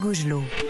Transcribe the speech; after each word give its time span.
Gougelot. 0.00 0.69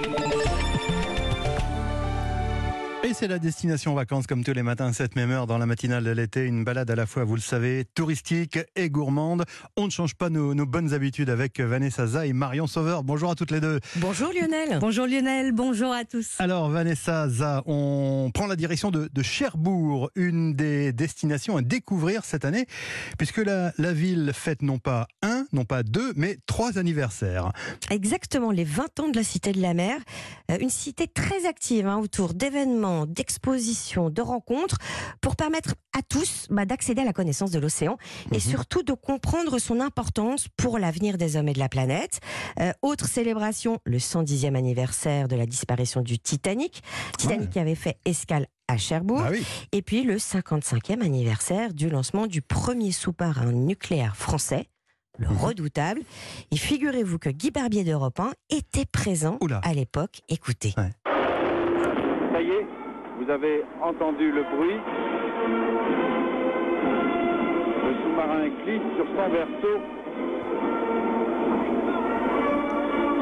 Et 3.02 3.14
c'est 3.14 3.28
la 3.28 3.38
destination 3.38 3.94
vacances 3.94 4.26
comme 4.26 4.44
tous 4.44 4.52
les 4.52 4.62
matins, 4.62 4.92
cette 4.92 5.16
même 5.16 5.30
heure 5.30 5.46
dans 5.46 5.56
la 5.56 5.64
matinale 5.64 6.04
de 6.04 6.10
l'été. 6.10 6.44
Une 6.44 6.64
balade 6.64 6.90
à 6.90 6.94
la 6.94 7.06
fois, 7.06 7.24
vous 7.24 7.34
le 7.34 7.40
savez, 7.40 7.86
touristique 7.94 8.58
et 8.76 8.90
gourmande. 8.90 9.44
On 9.78 9.86
ne 9.86 9.90
change 9.90 10.14
pas 10.14 10.28
nos, 10.28 10.54
nos 10.54 10.66
bonnes 10.66 10.92
habitudes 10.92 11.30
avec 11.30 11.58
Vanessa 11.60 12.06
Za 12.06 12.26
et 12.26 12.34
Marion 12.34 12.66
Sauveur. 12.66 13.02
Bonjour 13.02 13.30
à 13.30 13.34
toutes 13.34 13.52
les 13.52 13.60
deux. 13.60 13.80
Bonjour 13.96 14.30
Lionel. 14.34 14.78
Bonjour 14.80 15.06
Lionel, 15.06 15.52
bonjour 15.52 15.92
à 15.94 16.04
tous. 16.04 16.34
Alors 16.40 16.68
Vanessa 16.68 17.26
Za, 17.30 17.62
on 17.64 18.30
prend 18.34 18.46
la 18.46 18.54
direction 18.56 18.90
de, 18.90 19.08
de 19.10 19.22
Cherbourg, 19.22 20.10
une 20.14 20.54
des 20.54 20.92
destinations 20.92 21.56
à 21.56 21.62
découvrir 21.62 22.26
cette 22.26 22.44
année, 22.44 22.66
puisque 23.16 23.38
la, 23.38 23.72
la 23.78 23.94
ville 23.94 24.32
fête 24.34 24.60
non 24.60 24.78
pas 24.78 25.08
un, 25.22 25.46
non 25.54 25.64
pas 25.64 25.82
deux, 25.82 26.12
mais 26.16 26.36
trois 26.46 26.76
anniversaires. 26.76 27.50
Exactement, 27.90 28.50
les 28.50 28.64
20 28.64 29.00
ans 29.00 29.08
de 29.08 29.16
la 29.16 29.24
Cité 29.24 29.52
de 29.52 29.62
la 29.62 29.72
Mer. 29.72 29.96
Euh, 30.50 30.58
Une 30.60 30.68
cité 30.70 31.08
très 31.08 31.46
active 31.46 31.86
hein, 31.86 31.96
autour 31.96 32.34
d'événements, 32.34 32.89
d'expositions, 33.06 34.10
de 34.10 34.22
rencontres, 34.22 34.78
pour 35.20 35.36
permettre 35.36 35.74
à 35.96 36.02
tous 36.02 36.46
bah, 36.50 36.64
d'accéder 36.66 37.02
à 37.02 37.04
la 37.04 37.12
connaissance 37.12 37.50
de 37.50 37.58
l'océan 37.58 37.96
et 38.32 38.36
Mhm. 38.36 38.40
surtout 38.40 38.82
de 38.82 38.92
comprendre 38.92 39.58
son 39.58 39.80
importance 39.80 40.46
pour 40.56 40.78
l'avenir 40.78 41.16
des 41.18 41.36
hommes 41.36 41.48
et 41.48 41.52
de 41.52 41.58
la 41.58 41.68
planète. 41.68 42.20
Euh, 42.60 42.72
autre 42.82 43.06
célébration, 43.06 43.78
le 43.84 43.98
110e 43.98 44.56
anniversaire 44.56 45.26
de 45.28 45.36
la 45.36 45.46
disparition 45.46 46.02
du 46.02 46.18
Titanic. 46.18 46.82
Titanic 47.18 47.40
Ouais. 47.42 47.48
qui 47.48 47.58
avait 47.58 47.74
fait 47.74 47.98
escale 48.04 48.46
à 48.68 48.76
Cherbourg. 48.76 49.22
Ah 49.24 49.30
oui. 49.32 49.44
Et 49.72 49.82
puis 49.82 50.02
le 50.04 50.18
55e 50.18 51.02
anniversaire 51.02 51.74
du 51.74 51.88
lancement 51.90 52.26
du 52.26 52.42
premier 52.42 52.92
sous-marin 52.92 53.50
nucléaire 53.52 54.16
français, 54.16 54.68
le 55.18 55.28
Mhm. 55.28 55.36
redoutable. 55.38 56.00
Et 56.52 56.56
figurez-vous 56.56 57.18
que 57.18 57.28
Guy 57.30 57.50
Barbier 57.50 57.82
d'Europe 57.84 58.20
1 58.20 58.32
était 58.48 58.86
présent 58.86 59.38
Oula. 59.40 59.58
à 59.64 59.74
l'époque. 59.74 60.20
Écoutez. 60.28 60.72
Vous 63.20 63.30
avez 63.30 63.62
entendu 63.82 64.30
le 64.32 64.42
bruit. 64.42 64.80
Le 67.84 67.94
sous-marin 68.02 68.48
glisse 68.64 68.96
sur 68.96 69.06
son 69.06 69.28
verso. 69.30 69.72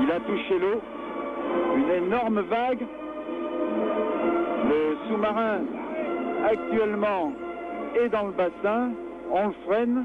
Il 0.03 0.11
a 0.13 0.21
touché 0.21 0.59
l'eau. 0.59 0.81
Une 1.77 2.05
énorme 2.05 2.41
vague. 2.43 2.87
Le 4.69 4.97
sous-marin 5.09 5.61
actuellement 6.49 7.33
est 8.01 8.09
dans 8.09 8.27
le 8.27 8.33
bassin. 8.33 8.93
On 9.31 9.49
le 9.49 9.55
freine. 9.67 10.05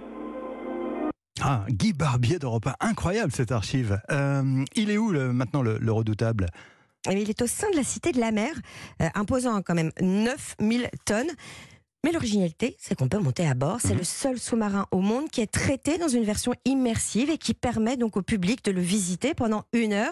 Ah, 1.41 1.65
Guy 1.69 1.93
Barbier 1.93 2.39
d'Europe 2.39 2.67
1. 2.67 2.89
Incroyable 2.89 3.31
cette 3.31 3.51
archive. 3.51 3.99
Euh, 4.11 4.63
il 4.75 4.89
est 4.91 4.97
où 4.97 5.11
maintenant 5.11 5.61
le, 5.61 5.77
le 5.77 5.91
redoutable? 5.91 6.47
Il 7.11 7.29
est 7.29 7.41
au 7.41 7.47
sein 7.47 7.69
de 7.71 7.75
la 7.75 7.83
Cité 7.83 8.11
de 8.11 8.19
la 8.19 8.31
Mer, 8.31 8.53
euh, 9.01 9.09
imposant 9.15 9.61
quand 9.61 9.75
même 9.75 9.91
9000 10.01 10.89
tonnes. 11.05 11.29
Mais 12.05 12.11
l'originalité, 12.11 12.75
c'est 12.81 12.95
qu'on 12.95 13.07
peut 13.07 13.19
monter 13.19 13.47
à 13.47 13.53
bord. 13.53 13.77
C'est 13.79 13.93
Mhm. 13.93 13.99
le 13.99 14.03
seul 14.03 14.37
sous-marin 14.37 14.87
au 14.91 14.99
monde 14.99 15.29
qui 15.29 15.39
est 15.39 15.47
traité 15.47 15.97
dans 15.97 16.09
une 16.09 16.25
version 16.25 16.53
immersive 16.65 17.29
et 17.29 17.37
qui 17.37 17.53
permet 17.53 17.95
donc 17.95 18.17
au 18.17 18.21
public 18.21 18.61
de 18.65 18.71
le 18.71 18.81
visiter 18.81 19.33
pendant 19.33 19.63
une 19.71 19.93
heure. 19.93 20.11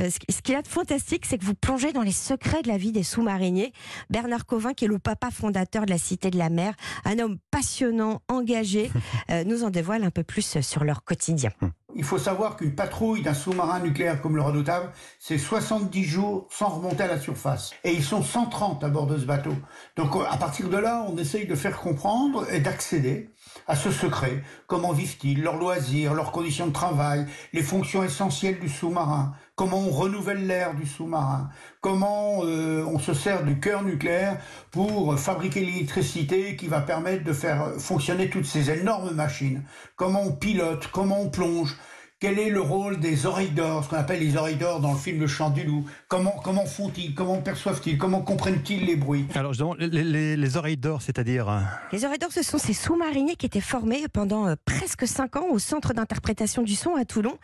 Euh, 0.00 0.10
ce 0.10 0.20
qui- 0.20 0.32
ce 0.32 0.42
qu'il 0.42 0.54
y 0.54 0.56
a 0.56 0.62
de 0.62 0.68
fantastique, 0.68 1.26
c'est 1.26 1.36
que 1.36 1.44
vous 1.44 1.54
plongez 1.54 1.92
dans 1.92 2.02
les 2.02 2.12
secrets 2.12 2.62
de 2.62 2.68
la 2.68 2.78
vie 2.78 2.92
des 2.92 3.02
sous-mariniers. 3.02 3.72
Bernard 4.10 4.46
Covin, 4.46 4.74
qui 4.74 4.84
est 4.84 4.88
le 4.88 5.00
papa 5.00 5.32
fondateur 5.32 5.86
de 5.86 5.90
la 5.90 5.98
Cité 5.98 6.30
de 6.30 6.38
la 6.38 6.50
Mer, 6.50 6.74
un 7.04 7.18
homme 7.18 7.38
passionnant, 7.50 8.20
engagé, 8.28 8.92
euh, 9.30 9.42
nous 9.42 9.64
en 9.64 9.70
dévoile 9.70 10.04
un 10.04 10.10
peu 10.10 10.22
plus 10.22 10.60
sur 10.60 10.84
leur 10.84 11.02
quotidien. 11.02 11.50
Il 11.96 12.04
faut 12.04 12.18
savoir 12.18 12.56
qu'une 12.56 12.74
patrouille 12.74 13.22
d'un 13.22 13.34
sous-marin 13.34 13.78
nucléaire 13.78 14.20
comme 14.20 14.36
le 14.36 14.42
Redoutable, 14.42 14.90
c'est 15.20 15.38
70 15.38 16.04
jours 16.04 16.46
sans 16.50 16.68
remonter 16.68 17.04
à 17.04 17.06
la 17.06 17.20
surface. 17.20 17.72
Et 17.84 17.92
ils 17.92 18.02
sont 18.02 18.22
130 18.22 18.82
à 18.82 18.88
bord 18.88 19.06
de 19.06 19.16
ce 19.16 19.24
bateau. 19.24 19.54
Donc 19.96 20.10
à 20.28 20.36
partir 20.36 20.68
de 20.68 20.76
là, 20.76 21.06
on 21.08 21.16
essaye 21.16 21.46
de 21.46 21.54
faire 21.54 21.78
comprendre 21.78 22.50
et 22.52 22.60
d'accéder 22.60 23.30
à 23.68 23.76
ce 23.76 23.92
secret. 23.92 24.42
Comment 24.66 24.92
vivent-ils, 24.92 25.42
leurs 25.42 25.56
loisirs, 25.56 26.14
leurs 26.14 26.32
conditions 26.32 26.66
de 26.66 26.72
travail, 26.72 27.26
les 27.52 27.62
fonctions 27.62 28.02
essentielles 28.02 28.58
du 28.58 28.68
sous-marin, 28.68 29.32
comment 29.56 29.78
on 29.78 29.90
renouvelle 29.90 30.46
l'air 30.46 30.74
du 30.74 30.86
sous-marin, 30.86 31.48
comment 31.80 32.40
euh, 32.44 32.84
on 32.86 32.98
se 32.98 33.14
sert 33.14 33.44
du 33.44 33.60
cœur 33.60 33.82
nucléaire 33.82 34.38
pour 34.70 35.18
fabriquer 35.18 35.60
l'électricité 35.60 36.56
qui 36.56 36.66
va 36.66 36.80
permettre 36.80 37.24
de 37.24 37.32
faire 37.32 37.72
fonctionner 37.78 38.28
toutes 38.30 38.46
ces 38.46 38.70
énormes 38.70 39.12
machines, 39.14 39.62
comment 39.96 40.22
on 40.22 40.32
pilote, 40.32 40.88
comment 40.92 41.20
on 41.20 41.30
plonge, 41.30 41.76
quel 42.20 42.38
est 42.38 42.48
le 42.48 42.60
rôle 42.60 43.00
des 43.00 43.26
oreilles 43.26 43.50
d'or, 43.50 43.84
ce 43.84 43.90
qu'on 43.90 43.96
appelle 43.96 44.20
les 44.20 44.36
oreilles 44.36 44.56
d'or 44.56 44.80
dans 44.80 44.92
le 44.92 44.98
film 44.98 45.20
Le 45.20 45.26
Chant 45.26 45.50
du 45.50 45.62
Loup? 45.64 45.84
Comment, 46.08 46.34
comment 46.42 46.64
font-ils? 46.64 47.14
Comment 47.14 47.42
perçoivent-ils? 47.42 47.98
Comment 47.98 48.22
comprennent-ils 48.22 48.86
les 48.86 48.96
bruits? 48.96 49.26
Alors, 49.34 49.52
demande, 49.52 49.76
les, 49.78 50.02
les- 50.02 50.36
les 50.36 50.56
oreilles 50.56 50.78
d'or, 50.78 51.02
c'est-à-dire 51.02 51.50
euh, 51.50 51.60
Les 51.92 52.04
oreilles 52.06 52.18
d'or, 52.18 52.32
ce 52.32 52.42
sont 52.42 52.56
ces 52.56 52.72
sous-mariniers 52.72 53.36
qui 53.36 53.44
étaient 53.44 53.60
formés 53.60 54.06
pendant 54.10 54.46
euh, 54.46 54.54
presque 54.64 55.06
cinq 55.06 55.36
ans 55.36 55.48
au 55.50 55.58
Centre 55.58 55.92
d'interprétation 55.92 56.62
du 56.62 56.74
son 56.76 56.94
à 56.94 57.04
Toulon. 57.04 57.36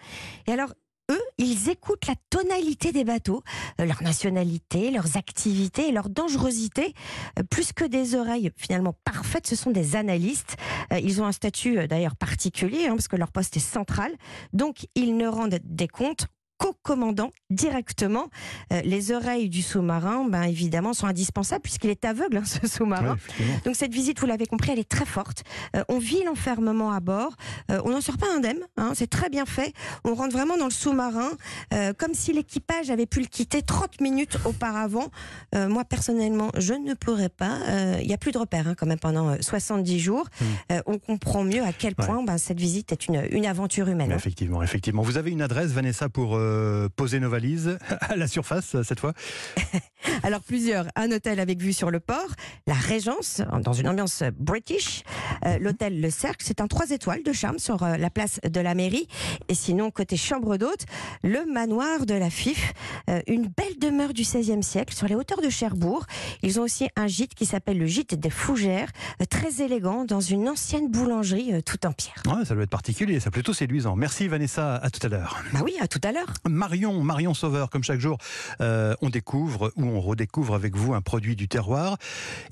Et 0.46 0.52
alors, 0.52 0.72
eux, 1.10 1.20
ils 1.38 1.68
écoutent 1.68 2.06
la 2.06 2.14
tonalité 2.30 2.92
des 2.92 3.04
bateaux, 3.04 3.42
euh, 3.80 3.84
leur 3.84 4.02
nationalité, 4.02 4.90
leurs 4.90 5.16
activités 5.16 5.90
leur 5.92 6.08
dangerosité. 6.08 6.94
Euh, 7.38 7.42
plus 7.42 7.72
que 7.72 7.84
des 7.84 8.14
oreilles 8.14 8.50
finalement 8.56 8.94
parfaites, 9.04 9.46
ce 9.46 9.56
sont 9.56 9.70
des 9.70 9.96
analystes. 9.96 10.56
Euh, 10.92 10.98
ils 10.98 11.20
ont 11.20 11.26
un 11.26 11.32
statut 11.32 11.86
d'ailleurs 11.88 12.16
particulier, 12.16 12.86
hein, 12.86 12.94
parce 12.96 13.08
que 13.08 13.16
leur 13.16 13.32
poste 13.32 13.56
est 13.56 13.60
central. 13.60 14.12
Donc, 14.52 14.86
ils 14.94 15.16
ne 15.16 15.26
rendent 15.26 15.58
des 15.64 15.88
comptes 15.88 16.26
qu'au 16.60 16.74
commandant 16.82 17.30
directement. 17.48 18.26
Euh, 18.72 18.80
les 18.82 19.12
oreilles 19.12 19.48
du 19.48 19.62
sous-marin, 19.62 20.26
ben, 20.28 20.42
évidemment, 20.42 20.92
sont 20.92 21.06
indispensables 21.06 21.62
puisqu'il 21.62 21.90
est 21.90 22.04
aveugle, 22.04 22.36
hein, 22.36 22.44
ce 22.62 22.66
sous-marin. 22.68 23.16
ouais. 23.40 23.46
Donc 23.64 23.76
cette 23.76 23.92
visite, 23.92 24.20
vous 24.20 24.26
l'avez 24.26 24.46
compris, 24.46 24.70
elle 24.72 24.78
est 24.78 24.88
très 24.88 25.06
forte. 25.06 25.42
Euh, 25.74 25.82
on 25.88 25.98
vit 25.98 26.22
l'enfermement 26.24 26.92
à 26.92 27.00
bord. 27.00 27.32
Euh, 27.70 27.80
on 27.84 27.90
n'en 27.90 28.00
sort 28.00 28.18
pas 28.18 28.26
indemne. 28.34 28.60
Hein, 28.76 28.92
c'est 28.94 29.08
très 29.08 29.30
bien 29.30 29.46
fait. 29.46 29.72
On 30.04 30.14
rentre 30.14 30.32
vraiment 30.32 30.56
dans 30.58 30.66
le 30.66 30.70
sous-marin, 30.70 31.30
comme 31.98 32.14
si 32.14 32.32
l'équipage 32.32 32.90
avait 32.90 33.06
pu 33.06 33.20
le 33.20 33.26
quitter 33.26 33.62
30 33.62 34.00
minutes 34.00 34.36
auparavant. 34.44 35.06
Moi, 35.54 35.84
personnellement, 35.84 36.50
je 36.58 36.74
ne 36.74 36.94
pourrais 36.94 37.28
pas. 37.28 37.58
Il 38.00 38.06
y 38.08 38.12
a 38.12 38.18
plus 38.18 38.32
de 38.32 38.38
repères 38.38 38.68
hein, 38.68 38.74
quand 38.76 38.86
même 38.86 38.98
pendant 38.98 39.30
euh, 39.30 39.36
70 39.40 39.98
jours. 39.98 40.26
Euh, 40.70 40.80
on 40.86 40.98
comprend 40.98 41.42
mieux 41.44 41.62
à 41.62 41.72
quel 41.72 41.94
Ouais. 41.98 42.06
point 42.06 42.22
ben, 42.22 42.38
cette 42.38 42.60
visite 42.60 42.92
est 42.92 43.08
une, 43.08 43.26
une 43.30 43.46
aventure 43.46 43.88
humaine. 43.88 44.12
Effectivement, 44.12 44.62
effectivement. 44.62 45.02
Vous 45.02 45.16
avez 45.18 45.30
une 45.32 45.42
adresse, 45.42 45.72
Vanessa, 45.72 46.08
pour 46.08 46.36
euh, 46.50 46.88
poser 46.94 47.20
nos 47.20 47.30
valises 47.30 47.78
à 48.00 48.16
la 48.16 48.26
surface 48.26 48.76
cette 48.82 49.00
fois 49.00 49.12
Alors 50.22 50.40
plusieurs, 50.40 50.86
un 50.96 51.10
hôtel 51.12 51.40
avec 51.40 51.60
vue 51.60 51.72
sur 51.72 51.90
le 51.90 52.00
port, 52.00 52.28
la 52.66 52.74
Régence, 52.74 53.42
dans 53.62 53.72
une 53.72 53.88
ambiance 53.88 54.22
british, 54.38 55.02
Euh, 55.46 55.58
l'hôtel 55.58 56.00
Le 56.00 56.10
Cercle, 56.10 56.44
c'est 56.46 56.60
un 56.60 56.66
3 56.66 56.90
étoiles 56.90 57.22
de 57.22 57.32
charme 57.32 57.58
sur 57.58 57.82
euh, 57.82 57.96
la 57.96 58.10
place 58.10 58.40
de 58.42 58.60
la 58.60 58.74
mairie, 58.74 59.06
et 59.48 59.54
sinon 59.54 59.90
côté 59.90 60.16
chambre 60.16 60.56
d'hôte, 60.56 60.84
le 61.22 61.46
manoir 61.46 62.04
de 62.06 62.14
la 62.14 62.30
FIF, 62.30 62.72
une 63.26 63.46
belle 63.46 63.78
demeure 63.80 64.12
du 64.12 64.22
XVIe 64.22 64.62
siècle 64.62 64.94
sur 64.94 65.06
les 65.06 65.14
hauteurs 65.14 65.40
de 65.40 65.48
Cherbourg. 65.50 66.04
Ils 66.42 66.60
ont 66.60 66.62
aussi 66.62 66.88
un 66.96 67.06
gîte 67.06 67.34
qui 67.34 67.46
s'appelle 67.46 67.78
le 67.78 67.86
gîte 67.86 68.14
des 68.14 68.30
Fougères, 68.30 68.90
très 69.30 69.62
élégant, 69.62 70.04
dans 70.04 70.20
une 70.20 70.48
ancienne 70.48 70.88
boulangerie 70.90 71.62
tout 71.64 71.86
en 71.86 71.92
pierre. 71.92 72.22
Ouais, 72.26 72.44
Ça 72.44 72.54
doit 72.54 72.64
être 72.64 72.70
particulier, 72.70 73.20
ça 73.20 73.30
plutôt 73.30 73.52
séduisant. 73.52 73.96
Merci 73.96 74.28
Vanessa, 74.28 74.76
à 74.76 74.90
tout 74.90 75.04
à 75.06 75.08
l'heure. 75.08 75.42
Bah 75.52 75.60
oui, 75.64 75.74
à 75.80 75.88
tout 75.88 76.00
à 76.04 76.12
l'heure. 76.12 76.32
Marion, 76.48 77.02
Marion 77.02 77.34
Sauveur, 77.34 77.70
comme 77.70 77.82
chaque 77.82 78.00
jour, 78.00 78.18
euh, 78.60 78.94
on 79.02 79.10
découvre 79.10 79.72
ou 79.76 79.84
on 79.84 80.00
redécouvre 80.00 80.54
avec 80.54 80.76
vous 80.76 80.94
un 80.94 81.00
produit 81.00 81.36
du 81.36 81.48
terroir. 81.48 81.98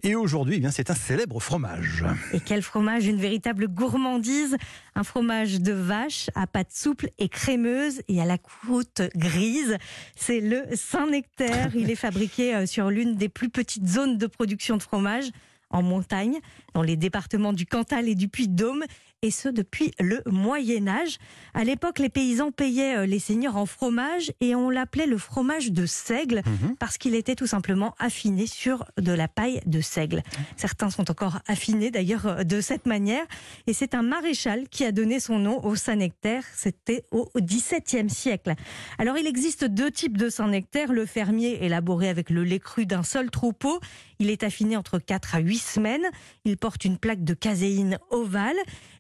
Et 0.03 0.15
aujourd'hui, 0.15 0.57
eh 0.57 0.61
bien, 0.61 0.71
c'est 0.71 0.91
un 0.91 0.95
célèbre 0.95 1.41
fromage. 1.41 2.05
Et 2.33 2.41
quel 2.41 2.63
fromage, 2.63 3.07
une 3.07 3.21
véritable 3.21 3.69
gourmandise. 3.69 4.57
Un 4.95 5.05
fromage 5.05 5.61
de 5.61 5.73
vache 5.73 6.29
à 6.35 6.47
pâte 6.47 6.73
souple 6.73 7.11
et 7.19 7.29
crémeuse 7.29 8.03
et 8.09 8.21
à 8.21 8.25
la 8.25 8.39
croûte 8.39 9.03
grise. 9.15 9.77
C'est 10.17 10.41
le 10.41 10.65
Saint-Nectaire. 10.75 11.71
Il 11.77 11.91
est 11.91 11.97
fabriqué 11.97 12.55
euh, 12.55 12.67
sur 12.67 12.91
l'une 12.91 13.15
des 13.15 13.29
plus 13.29 13.49
petites 13.49 13.87
zones 13.87 14.19
de 14.19 14.27
production 14.27 14.77
de 14.77 14.83
fromage 14.83 15.31
en 15.71 15.83
montagne, 15.83 16.39
dans 16.75 16.83
les 16.83 16.97
départements 16.97 17.53
du 17.53 17.67
Cantal 17.67 18.09
et 18.09 18.15
du 18.15 18.29
Puy-de-Dôme, 18.29 18.85
et 19.23 19.31
ce 19.33 19.49
depuis 19.49 19.91
le 19.99 20.23
Moyen 20.27 20.87
Âge. 20.87 21.19
À 21.53 21.65
l'époque, 21.65 21.99
les 21.99 22.09
paysans 22.09 22.53
payaient 22.53 22.99
euh, 22.99 23.07
les 23.07 23.19
seigneurs 23.19 23.57
en 23.57 23.67
fromage 23.67 24.33
et 24.41 24.55
on 24.55 24.71
l'appelait 24.71 25.07
le 25.07 25.19
fromage 25.19 25.73
de 25.73 25.87
seigle 25.87 26.43
Mhm. 26.47 26.77
parce 26.79 26.99
qu'il 26.99 27.15
était 27.17 27.35
tout 27.35 27.47
simplement 27.49 27.95
affiné 27.99 28.47
sur 28.47 28.85
de 28.97 29.11
la 29.13 29.27
paille 29.27 29.61
de 29.67 29.81
seigle. 29.81 30.23
Certains 30.57 30.91
sont 30.91 31.11
encore 31.11 31.41
affinés 31.49 31.91
d'ailleurs 31.91 32.27
euh, 32.27 32.45
de 32.45 32.61
cette 32.61 32.87
manière 32.87 33.25
et 33.67 33.73
c'est 33.73 33.95
un 33.95 34.03
maréchal 34.03 34.69
qui 34.69 34.85
a 34.85 34.93
donné 34.93 35.19
son 35.19 35.41
nom 35.41 35.65
au 35.65 35.75
Saint-Nectaire, 35.75 36.45
c'était 36.55 37.05
au 37.11 37.29
XVIIe 37.37 38.09
siècle. 38.09 38.55
Alors 38.99 39.19
il 39.19 39.27
existe 39.27 39.65
deux 39.65 39.91
types 39.91 40.17
de 40.17 40.29
Saint-Nectaire, 40.31 40.93
le 40.93 41.07
fermier 41.07 41.65
élaboré 41.65 42.09
avec 42.09 42.31
le 42.31 42.45
lait 42.45 42.61
cru 42.61 42.87
d'un 42.87 43.03
seul 43.03 43.31
troupeau, 43.31 43.81
il 44.21 44.31
est 44.31 44.45
affiné 44.45 44.77
entre 44.77 44.99
4 45.01 45.35
à 45.35 45.39
8 45.41 45.59
semaines, 45.59 46.07
il 46.45 46.57
porte 46.57 46.85
une 46.85 46.99
plaque 46.99 47.25
de 47.25 47.35
caséine 47.35 47.99
ovale 48.11 48.57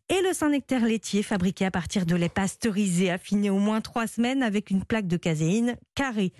et 0.08 0.22
le 0.22 0.32
Saint-Nectaire 0.32 0.84
laitier 0.84 1.22
fabriqué 1.22 1.66
à 1.66 1.70
partir 1.70 2.06
de 2.06 2.16
lait 2.16 2.28
pasteurisé, 2.28 3.10
affiné 3.10 3.50
au 3.50 3.58
moins 3.58 3.80
trois 3.80 4.06
semaines 4.06 4.42
avec 4.42 4.70
une 4.70 4.84
plaque 4.84 5.06
de 5.06 5.16
caséine 5.16 5.76
carrée. 5.94 6.32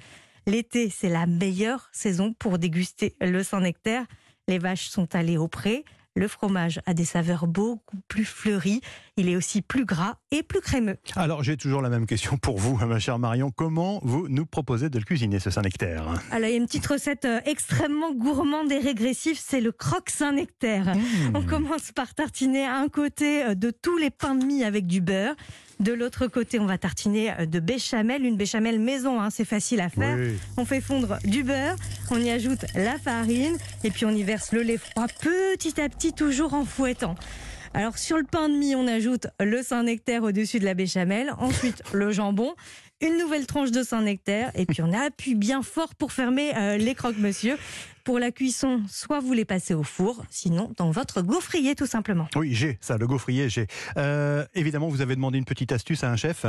L'été, 0.47 0.88
c'est 0.88 1.11
la 1.11 1.26
meilleure 1.26 1.91
saison 1.93 2.32
pour 2.32 2.59
déguster 2.59 3.15
le 3.20 3.43
Saint-Nectaire. 3.43 4.06
Les 4.47 4.59
vaches 4.59 4.88
sont 4.88 5.15
allées 5.15 5.37
au 5.37 5.49
pré. 5.49 5.85
Le 6.19 6.26
fromage 6.26 6.81
a 6.85 6.94
des 6.94 7.05
saveurs 7.05 7.47
beaucoup 7.47 7.97
plus 8.09 8.25
fleuries. 8.25 8.81
Il 9.17 9.29
est 9.29 9.37
aussi 9.37 9.62
plus 9.62 9.85
gras 9.85 10.17
et 10.32 10.43
plus 10.43 10.61
crémeux. 10.61 10.97
Alors, 11.15 11.44
j'ai 11.44 11.56
toujours 11.56 11.81
la 11.81 11.91
même 11.91 12.06
question 12.06 12.37
pour 12.37 12.59
vous, 12.59 12.76
ma 12.87 12.99
chère 12.99 13.20
Marion. 13.20 13.53
Comment 13.53 14.00
vous 14.03 14.26
nous 14.29 14.44
proposez 14.44 14.91
de 14.91 14.99
le 14.99 15.05
cuisiner, 15.05 15.38
ce 15.38 15.50
Saint-Nectaire 15.50 16.09
Alors, 16.32 16.49
il 16.49 16.50
y 16.50 16.55
a 16.55 16.56
une 16.56 16.67
petite 16.67 16.88
recette 16.88 17.25
euh, 17.25 17.38
extrêmement 17.44 18.12
gourmande 18.12 18.73
et 18.73 18.81
régressive, 18.81 19.38
c'est 19.41 19.61
le 19.61 19.70
croque 19.70 20.11
Saint-Nectaire. 20.11 20.97
Mmh. 20.97 21.37
On 21.37 21.43
commence 21.43 21.93
par 21.93 22.12
tartiner 22.15 22.67
à 22.67 22.79
un 22.79 22.88
côté 22.88 23.44
euh, 23.44 23.55
de 23.55 23.71
tous 23.71 23.97
les 23.97 24.11
pains 24.11 24.35
de 24.35 24.44
mie 24.44 24.64
avec 24.64 24.88
du 24.88 25.00
beurre. 25.00 25.37
De 25.81 25.93
l'autre 25.93 26.27
côté, 26.27 26.59
on 26.59 26.67
va 26.67 26.77
tartiner 26.77 27.33
euh, 27.39 27.47
de 27.47 27.61
béchamel, 27.61 28.25
une 28.25 28.37
béchamel 28.37 28.81
maison, 28.81 29.21
hein, 29.21 29.31
c'est 29.31 29.45
facile 29.45 29.81
à 29.81 29.89
faire. 29.89 30.17
Oui. 30.17 30.37
On 30.57 30.65
fait 30.65 30.81
fondre 30.81 31.19
du 31.25 31.45
beurre, 31.45 31.77
on 32.11 32.21
y 32.21 32.31
ajoute 32.31 32.65
la 32.75 32.99
farine 32.99 33.57
et 33.85 33.91
puis 33.91 34.05
on 34.05 34.11
y 34.11 34.25
verse 34.25 34.53
le 34.53 34.63
lait 34.63 34.79
froid 34.79 35.07
petit 35.07 35.81
à 35.81 35.89
petit, 35.89 36.13
toujours 36.13 36.55
en 36.55 36.65
fouettant. 36.65 37.15
Alors 37.75 37.99
sur 37.99 38.17
le 38.17 38.25
pain 38.25 38.49
de 38.49 38.55
mie, 38.55 38.75
on 38.75 38.89
ajoute 38.89 39.29
le 39.39 39.63
Saint-Nectaire 39.63 40.25
au-dessus 40.25 40.59
de 40.59 40.65
la 40.65 40.75
béchamel, 40.75 41.33
ensuite 41.39 41.83
le 41.93 42.11
jambon, 42.11 42.55
une 43.00 43.17
nouvelle 43.17 43.47
tranche 43.47 43.71
de 43.71 43.83
Saint-Nectaire 43.83 44.50
et 44.55 44.67
puis 44.67 44.83
on 44.83 44.93
appuie 44.93 45.35
bien 45.35 45.62
fort 45.62 45.95
pour 45.95 46.12
fermer 46.12 46.56
euh, 46.56 46.77
les 46.77 46.95
croque-monsieur. 46.95 47.56
Pour 48.05 48.19
la 48.19 48.31
cuisson, 48.31 48.83
soit 48.89 49.21
vous 49.21 49.35
les 49.35 49.45
passez 49.45 49.75
au 49.75 49.83
four, 49.83 50.25
sinon 50.31 50.73
dans 50.77 50.91
votre 50.91 51.21
gaufrier 51.21 51.75
tout 51.75 51.87
simplement. 51.87 52.27
Oui, 52.37 52.55
j'ai 52.55 52.79
ça, 52.81 52.97
le 52.97 53.06
gaufrier, 53.06 53.50
j'ai. 53.50 53.67
Euh, 53.97 54.47
évidemment, 54.55 54.89
vous 54.89 55.03
avez 55.03 55.15
demandé 55.15 55.37
une 55.39 55.45
petite 55.45 55.73
astuce 55.73 56.05
à 56.05 56.11
un 56.11 56.17
chef. 56.17 56.47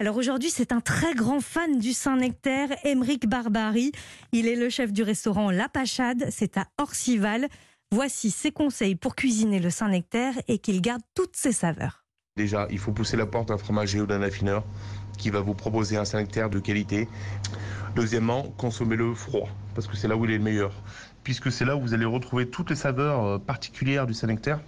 Alors 0.00 0.16
aujourd'hui, 0.16 0.50
c'est 0.50 0.72
un 0.72 0.80
très 0.80 1.14
grand 1.14 1.40
fan 1.40 1.78
du 1.78 1.92
Saint-Nectaire, 1.92 2.70
Émeric 2.84 3.28
Barbary. 3.28 3.92
Il 4.32 4.48
est 4.48 4.56
le 4.56 4.70
chef 4.70 4.92
du 4.92 5.02
restaurant 5.02 5.50
La 5.50 5.68
Pachade, 5.68 6.28
c'est 6.30 6.56
à 6.56 6.66
Orcival. 6.78 7.48
Voici 7.92 8.30
ses 8.30 8.50
conseils 8.50 8.96
pour 8.96 9.14
cuisiner 9.14 9.60
le 9.60 9.68
Saint-Nectaire 9.68 10.34
et 10.48 10.58
qu'il 10.58 10.80
garde 10.80 11.02
toutes 11.14 11.36
ses 11.36 11.52
saveurs. 11.52 12.01
Déjà, 12.36 12.66
il 12.70 12.78
faut 12.78 12.92
pousser 12.92 13.18
la 13.18 13.26
porte 13.26 13.48
d'un 13.48 13.58
fromager 13.58 14.00
ou 14.00 14.06
d'un 14.06 14.22
affineur 14.22 14.64
qui 15.18 15.28
va 15.28 15.40
vous 15.40 15.52
proposer 15.52 15.98
un 15.98 16.06
Saint-Nectaire 16.06 16.48
de 16.48 16.60
qualité. 16.60 17.06
Deuxièmement, 17.94 18.44
consommez-le 18.56 19.12
froid, 19.12 19.50
parce 19.74 19.86
que 19.86 19.98
c'est 19.98 20.08
là 20.08 20.16
où 20.16 20.24
il 20.24 20.30
est 20.30 20.38
le 20.38 20.42
meilleur. 20.42 20.72
Puisque 21.24 21.52
c'est 21.52 21.66
là 21.66 21.76
où 21.76 21.82
vous 21.82 21.92
allez 21.92 22.06
retrouver 22.06 22.48
toutes 22.48 22.70
les 22.70 22.76
saveurs 22.76 23.22
euh, 23.22 23.38
particulières 23.38 24.06
du 24.06 24.14
Saint-Nectaire. 24.14 24.60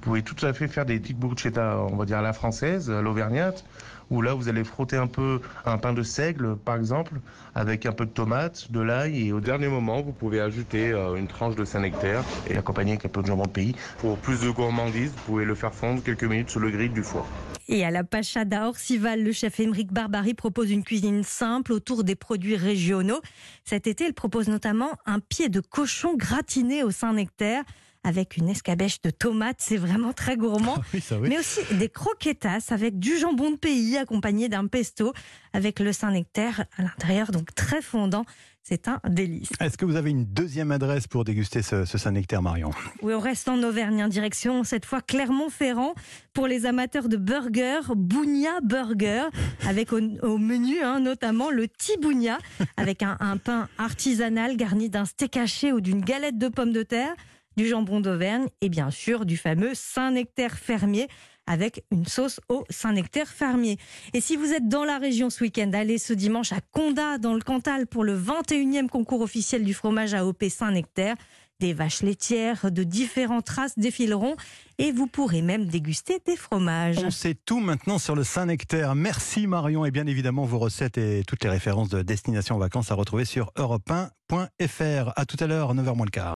Vous 0.00 0.12
pouvez 0.12 0.22
tout 0.22 0.46
à 0.46 0.54
fait 0.54 0.66
faire 0.66 0.86
des 0.86 0.98
petites 0.98 1.18
bruschettas, 1.18 1.76
on 1.76 1.94
va 1.94 2.06
dire 2.06 2.16
à 2.16 2.22
la 2.22 2.32
française, 2.32 2.90
à 2.90 3.02
l'auvergnate, 3.02 3.66
où 4.08 4.22
là 4.22 4.32
vous 4.32 4.48
allez 4.48 4.64
frotter 4.64 4.96
un 4.96 5.06
peu 5.06 5.42
un 5.66 5.76
pain 5.76 5.92
de 5.92 6.02
seigle, 6.02 6.56
par 6.56 6.76
exemple, 6.76 7.20
avec 7.54 7.84
un 7.84 7.92
peu 7.92 8.06
de 8.06 8.10
tomate, 8.10 8.72
de 8.72 8.80
l'ail, 8.80 9.28
et 9.28 9.32
au 9.34 9.40
dernier 9.40 9.68
moment, 9.68 10.00
vous 10.00 10.12
pouvez 10.12 10.40
ajouter 10.40 10.90
euh, 10.90 11.16
une 11.16 11.26
tranche 11.26 11.54
de 11.54 11.66
Saint-Nectaire 11.66 12.24
et 12.48 12.56
accompagner 12.56 12.92
avec 12.92 13.04
un 13.04 13.08
peu 13.10 13.20
de 13.20 13.26
jambon 13.26 13.42
de 13.42 13.50
pays. 13.50 13.76
Pour 13.98 14.16
plus 14.16 14.40
de 14.40 14.48
gourmandise, 14.48 15.10
vous 15.10 15.22
pouvez 15.26 15.44
le 15.44 15.54
faire 15.54 15.74
fondre 15.74 16.02
quelques 16.02 16.24
minutes 16.24 16.48
sur 16.48 16.60
le 16.60 16.70
grill 16.70 16.94
du 16.94 17.02
four. 17.02 17.26
Et 17.68 17.84
à 17.84 17.90
la 17.90 18.02
Pachade 18.02 18.54
à 18.54 18.68
Orcival, 18.68 19.22
le 19.22 19.32
chef 19.32 19.60
Émeric 19.60 19.92
Barbary 19.92 20.32
propose 20.32 20.70
une 20.70 20.82
cuisine 20.82 21.24
simple 21.24 21.74
autour 21.74 22.04
des 22.04 22.14
produits 22.14 22.56
régionaux. 22.56 23.20
Cet 23.64 23.86
été, 23.86 24.06
il 24.06 24.14
propose 24.14 24.48
notamment 24.48 24.92
un 25.04 25.20
pied 25.20 25.50
de 25.50 25.60
cochon 25.60 26.14
gratiné 26.16 26.84
au 26.84 26.90
Saint-Nectaire 26.90 27.64
avec 28.04 28.36
une 28.36 28.48
escabèche 28.48 29.00
de 29.02 29.10
tomates. 29.10 29.58
C'est 29.60 29.76
vraiment 29.76 30.12
très 30.12 30.36
gourmand. 30.36 30.76
Oui, 30.94 31.00
ça 31.00 31.18
oui. 31.18 31.28
Mais 31.28 31.38
aussi 31.38 31.60
des 31.74 31.88
croquetas 31.88 32.66
avec 32.70 32.98
du 32.98 33.16
jambon 33.18 33.50
de 33.52 33.56
pays 33.56 33.96
accompagné 33.96 34.48
d'un 34.48 34.66
pesto 34.66 35.12
avec 35.52 35.78
le 35.80 35.92
Saint-Nectaire 35.92 36.64
à 36.76 36.82
l'intérieur, 36.82 37.30
donc 37.30 37.54
très 37.54 37.80
fondant. 37.82 38.24
C'est 38.62 38.88
un 38.88 39.00
délice. 39.08 39.48
Est-ce 39.58 39.78
que 39.78 39.84
vous 39.84 39.96
avez 39.96 40.10
une 40.10 40.26
deuxième 40.26 40.70
adresse 40.70 41.06
pour 41.06 41.24
déguster 41.24 41.62
ce, 41.62 41.84
ce 41.86 41.96
Saint-Nectaire, 41.96 42.42
Marion? 42.42 42.70
Oui, 43.02 43.14
on 43.14 43.18
reste 43.18 43.48
en 43.48 43.60
Auvergne, 43.62 44.04
en 44.04 44.08
direction 44.08 44.64
cette 44.64 44.84
fois 44.84 45.00
Clermont-Ferrand 45.00 45.94
pour 46.34 46.46
les 46.46 46.66
amateurs 46.66 47.08
de 47.08 47.16
burgers, 47.16 47.80
Bougna 47.96 48.60
Burger, 48.62 49.24
avec 49.66 49.92
au, 49.92 50.00
au 50.22 50.38
menu 50.38 50.78
hein, 50.82 51.00
notamment 51.00 51.50
le 51.50 51.68
Tibounia, 51.68 52.38
avec 52.76 53.02
un, 53.02 53.16
un 53.20 53.38
pain 53.38 53.68
artisanal 53.78 54.56
garni 54.56 54.90
d'un 54.90 55.06
steak 55.06 55.36
haché 55.38 55.72
ou 55.72 55.80
d'une 55.80 56.00
galette 56.02 56.38
de 56.38 56.48
pommes 56.48 56.72
de 56.72 56.82
terre, 56.82 57.14
du 57.56 57.68
jambon 57.68 58.00
d'Auvergne 58.00 58.46
et 58.60 58.68
bien 58.68 58.90
sûr 58.90 59.26
du 59.26 59.36
fameux 59.36 59.74
Saint-Nectaire 59.74 60.58
fermier 60.58 61.08
avec 61.50 61.82
une 61.90 62.06
sauce 62.06 62.40
au 62.48 62.64
Saint-Nectaire 62.70 63.28
fermier. 63.28 63.76
Et 64.14 64.20
si 64.20 64.36
vous 64.36 64.52
êtes 64.52 64.68
dans 64.68 64.84
la 64.84 64.98
région 64.98 65.30
ce 65.30 65.42
week-end, 65.42 65.70
allez 65.74 65.98
ce 65.98 66.12
dimanche 66.12 66.52
à 66.52 66.60
Condat, 66.70 67.18
dans 67.18 67.34
le 67.34 67.40
Cantal, 67.40 67.88
pour 67.88 68.04
le 68.04 68.16
21e 68.16 68.88
concours 68.88 69.20
officiel 69.20 69.64
du 69.64 69.74
fromage 69.74 70.14
AOP 70.14 70.44
Saint-Nectaire. 70.48 71.16
Des 71.58 71.74
vaches 71.74 72.02
laitières 72.02 72.70
de 72.70 72.84
différentes 72.84 73.48
races 73.48 73.78
défileront 73.78 74.34
et 74.78 74.92
vous 74.92 75.06
pourrez 75.06 75.42
même 75.42 75.66
déguster 75.66 76.18
des 76.24 76.36
fromages. 76.36 76.96
On 77.04 77.10
sait 77.10 77.34
tout 77.34 77.60
maintenant 77.60 77.98
sur 77.98 78.14
le 78.14 78.24
Saint-Nectaire. 78.24 78.94
Merci 78.94 79.46
Marion 79.46 79.84
et 79.84 79.90
bien 79.90 80.06
évidemment 80.06 80.46
vos 80.46 80.58
recettes 80.58 80.96
et 80.96 81.22
toutes 81.26 81.44
les 81.44 81.50
références 81.50 81.90
de 81.90 82.00
Destination 82.00 82.56
Vacances 82.56 82.90
à 82.92 82.94
retrouver 82.94 83.26
sur 83.26 83.52
europe1.fr. 83.56 85.12
À 85.16 85.26
tout 85.26 85.36
à 85.40 85.46
l'heure, 85.46 85.74
9h 85.74 85.96
moins 85.96 86.06
le 86.06 86.10
quart. 86.10 86.28